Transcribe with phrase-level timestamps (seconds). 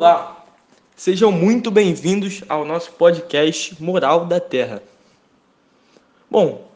[0.00, 0.46] Olá,
[0.96, 4.82] sejam muito bem-vindos ao nosso podcast Moral da Terra.
[6.30, 6.66] Bom,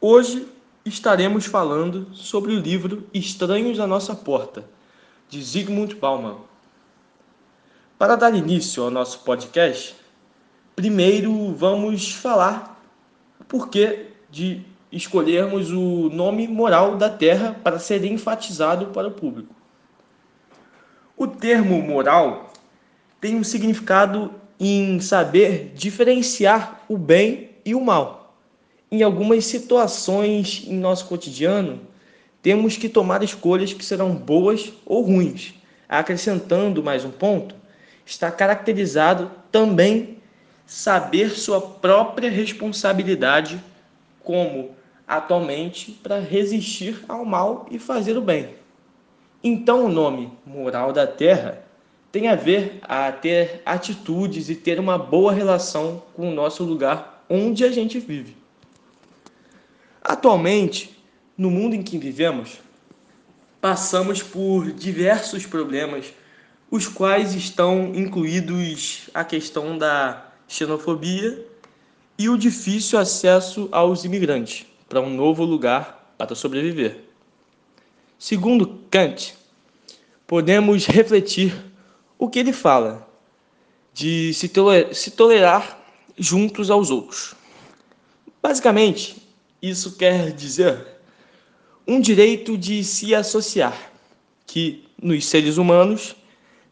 [0.00, 0.48] hoje
[0.84, 4.64] estaremos falando sobre o livro Estranhos à Nossa Porta,
[5.28, 6.38] de Zygmunt Bauman.
[7.96, 9.94] Para dar início ao nosso podcast,
[10.74, 12.84] primeiro vamos falar
[13.38, 14.60] o porquê de
[14.90, 19.54] escolhermos o nome moral da Terra para ser enfatizado para o público.
[21.16, 22.50] O termo moral
[23.20, 28.34] tem um significado em saber diferenciar o bem e o mal.
[28.90, 31.80] Em algumas situações em nosso cotidiano,
[32.40, 35.54] temos que tomar escolhas que serão boas ou ruins.
[35.88, 37.54] Acrescentando mais um ponto,
[38.04, 40.18] está caracterizado também
[40.64, 43.62] saber sua própria responsabilidade
[44.22, 44.70] como
[45.06, 48.54] atualmente para resistir ao mal e fazer o bem.
[49.42, 51.65] Então o nome moral da terra
[52.16, 57.22] tem a ver a ter atitudes e ter uma boa relação com o nosso lugar
[57.28, 58.34] onde a gente vive.
[60.02, 60.98] Atualmente,
[61.36, 62.58] no mundo em que vivemos,
[63.60, 66.14] passamos por diversos problemas,
[66.70, 71.46] os quais estão incluídos a questão da xenofobia
[72.18, 76.96] e o difícil acesso aos imigrantes para um novo lugar para sobreviver.
[78.18, 79.34] Segundo Kant,
[80.26, 81.75] podemos refletir
[82.18, 83.06] o que ele fala
[83.92, 85.78] de se tolerar, se tolerar
[86.18, 87.34] juntos aos outros.
[88.42, 89.16] Basicamente,
[89.60, 90.86] isso quer dizer
[91.86, 93.92] um direito de se associar,
[94.46, 96.16] que nos seres humanos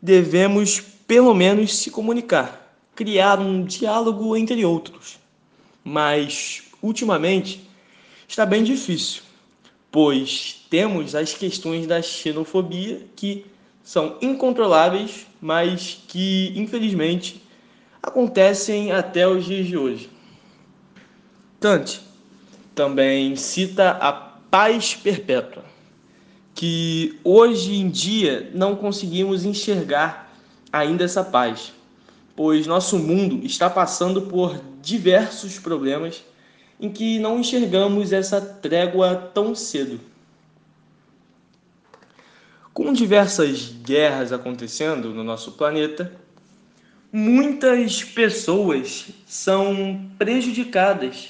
[0.02, 5.18] devemos pelo menos se comunicar, criar um diálogo entre outros.
[5.82, 7.68] Mas, ultimamente,
[8.26, 9.22] está bem difícil,
[9.90, 13.46] pois temos as questões da xenofobia que
[13.84, 17.42] são incontroláveis, mas que infelizmente
[18.02, 20.10] acontecem até os dias de hoje.
[21.60, 22.00] Kant
[22.74, 25.62] também cita a paz perpétua,
[26.54, 30.32] que hoje em dia não conseguimos enxergar
[30.72, 31.72] ainda essa paz,
[32.34, 36.24] pois nosso mundo está passando por diversos problemas
[36.80, 40.00] em que não enxergamos essa trégua tão cedo.
[42.74, 46.12] Com diversas guerras acontecendo no nosso planeta,
[47.12, 51.28] muitas pessoas são prejudicadas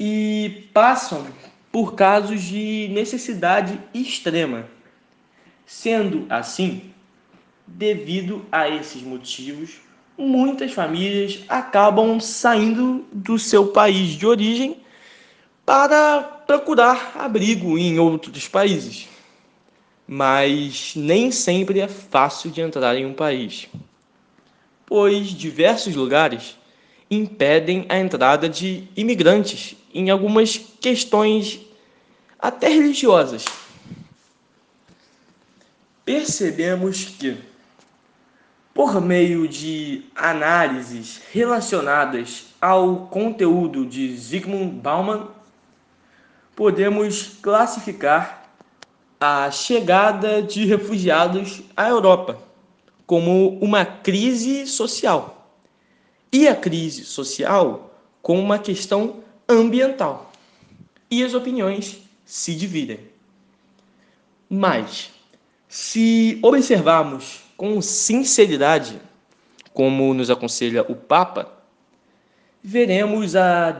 [0.00, 1.28] e passam
[1.70, 4.66] por casos de necessidade extrema.
[5.64, 6.92] Sendo assim,
[7.64, 9.76] devido a esses motivos,
[10.18, 14.78] muitas famílias acabam saindo do seu país de origem
[15.64, 19.17] para procurar abrigo em outros países.
[20.10, 23.68] Mas nem sempre é fácil de entrar em um país,
[24.86, 26.56] pois diversos lugares
[27.10, 31.60] impedem a entrada de imigrantes em algumas questões
[32.38, 33.44] até religiosas.
[36.06, 37.36] Percebemos que
[38.78, 45.26] por meio de análises relacionadas ao conteúdo de Zygmunt Bauman,
[46.54, 48.37] podemos classificar
[49.20, 52.38] a chegada de refugiados à Europa
[53.06, 55.50] como uma crise social
[56.30, 57.90] e a crise social
[58.20, 60.30] como uma questão ambiental.
[61.10, 63.00] E as opiniões se dividem.
[64.48, 65.10] Mas,
[65.66, 69.00] se observarmos com sinceridade,
[69.72, 71.50] como nos aconselha o Papa,
[72.62, 73.70] veremos a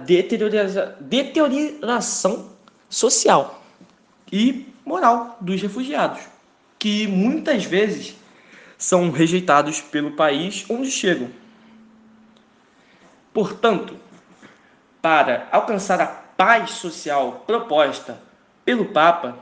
[1.01, 2.49] deterioração
[2.89, 3.63] social
[4.33, 6.23] e moral dos refugiados,
[6.79, 8.17] que muitas vezes
[8.79, 11.29] são rejeitados pelo país onde chegam.
[13.35, 13.97] Portanto,
[15.03, 18.19] para alcançar a paz social proposta
[18.65, 19.39] pelo Papa,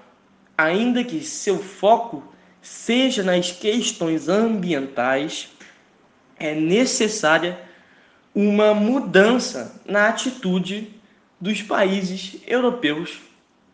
[0.58, 2.24] ainda que seu foco
[2.60, 5.48] seja nas questões ambientais,
[6.38, 7.58] é necessária
[8.34, 10.92] uma mudança na atitude
[11.40, 13.20] dos países europeus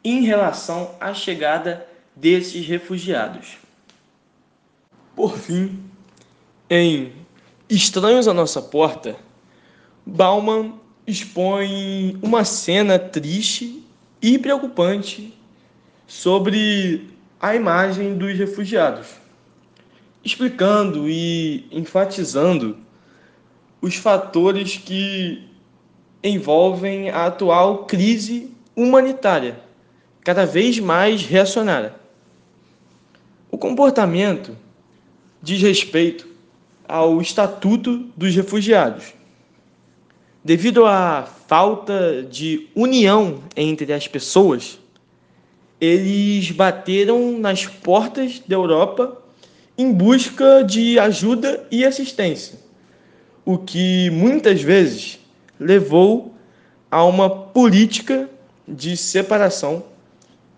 [0.05, 3.57] em relação à chegada desses refugiados.
[5.15, 5.79] Por fim,
[6.69, 7.13] em
[7.69, 9.17] Estranhos à Nossa Porta,
[10.05, 10.75] Bauman
[11.07, 13.85] expõe uma cena triste
[14.21, 15.37] e preocupante
[16.07, 17.09] sobre
[17.41, 19.09] a imagem dos refugiados,
[20.25, 22.79] explicando e enfatizando
[23.81, 25.49] os fatores que
[26.23, 29.61] envolvem a atual crise humanitária,
[30.25, 31.95] cada vez mais reacionária.
[33.51, 34.57] O comportamento
[35.43, 36.27] diz respeito
[36.87, 39.15] ao Estatuto dos Refugiados.
[40.45, 44.79] Devido à falta de união entre as pessoas,
[45.81, 49.21] eles bateram nas portas da Europa
[49.77, 52.59] em busca de ajuda e assistência,
[53.45, 55.19] o que muitas vezes
[55.59, 56.35] levou
[56.91, 58.29] a uma política
[58.67, 59.83] de separação.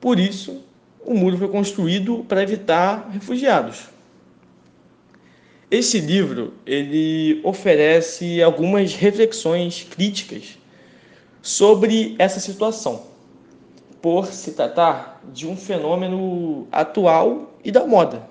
[0.05, 0.63] Por isso,
[1.03, 3.87] o muro foi construído para evitar refugiados.
[5.71, 10.59] Esse livro ele oferece algumas reflexões críticas
[11.41, 13.07] sobre essa situação,
[14.03, 18.29] por se tratar de um fenômeno atual e da moda.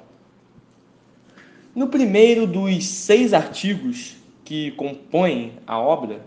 [1.74, 4.16] No primeiro dos seis artigos
[4.46, 6.24] que compõem a obra,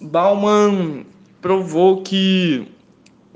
[0.00, 1.04] Bauman
[1.40, 2.77] provou que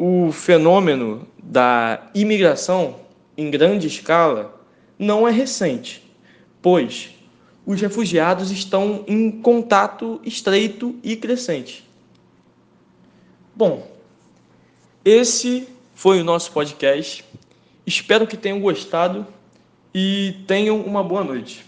[0.04, 2.96] o fenômeno da imigração
[3.36, 4.60] em grande escala
[4.98, 6.02] não é recente,
[6.60, 7.10] pois
[7.64, 11.88] os refugiados estão em contato estreito e crescente.
[13.54, 13.88] Bom,
[15.04, 17.24] esse foi o nosso podcast.
[17.86, 19.24] Espero que tenham gostado
[19.94, 21.64] e tenham uma boa noite.